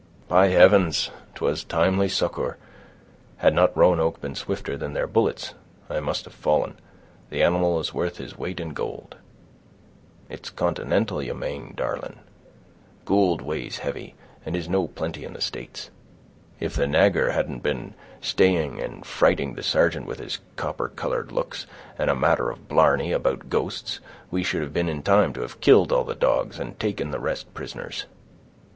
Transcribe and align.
"By 0.27 0.47
heavens, 0.47 1.11
'twas 1.35 1.63
timely 1.63 2.09
succor! 2.09 2.57
Had 3.37 3.53
not 3.53 3.77
Roanoke 3.77 4.19
been 4.19 4.33
swifter 4.33 4.75
than 4.75 4.93
their 4.93 5.05
bullets, 5.05 5.53
I 5.91 5.99
must 5.99 6.25
have 6.25 6.33
fallen. 6.33 6.79
The 7.29 7.43
animal 7.43 7.79
is 7.79 7.93
worth 7.93 8.17
his 8.17 8.35
weight 8.35 8.59
in 8.59 8.69
gold." 8.69 9.17
"It's 10.27 10.49
continental, 10.49 11.21
you 11.21 11.35
mane, 11.35 11.75
darling. 11.75 12.17
Goold 13.05 13.43
weighs 13.43 13.77
heavy, 13.77 14.15
and 14.43 14.55
is 14.55 14.67
no 14.67 14.87
plenty 14.87 15.23
in 15.23 15.33
the 15.33 15.39
states. 15.39 15.91
If 16.59 16.75
the 16.75 16.87
nagur 16.87 17.29
hadn't 17.29 17.61
been 17.61 17.93
staying 18.21 18.79
and 18.79 19.05
frighting 19.05 19.53
the 19.53 19.61
sargeant 19.61 20.07
with 20.07 20.17
his 20.17 20.39
copper 20.55 20.87
colored 20.87 21.31
looks, 21.31 21.67
and 21.99 22.09
a 22.09 22.15
matter 22.15 22.49
of 22.49 22.67
blarney 22.67 23.15
'bout 23.19 23.49
ghosts, 23.51 23.99
we 24.31 24.41
should 24.43 24.63
have 24.63 24.73
been 24.73 24.89
in 24.89 25.03
time 25.03 25.31
to 25.33 25.41
have 25.41 25.61
killed 25.61 25.91
all 25.91 26.03
the 26.05 26.15
dogs, 26.15 26.57
and 26.57 26.79
taken 26.79 27.11
the 27.11 27.19
rest 27.19 27.53
prisoners." 27.53 28.07